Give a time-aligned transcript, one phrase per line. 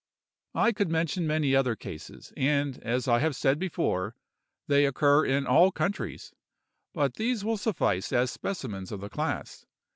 [0.55, 4.15] I could mention many other cases, and, as I have said before,
[4.65, 6.33] they occur in all countries;
[6.91, 9.63] but these will suffice as specimens of the class.